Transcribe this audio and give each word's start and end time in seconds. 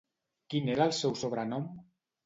Quin 0.53 0.73
era 0.77 0.89
el 0.91 0.95
seu 1.03 1.15
sobrenom? 1.23 1.73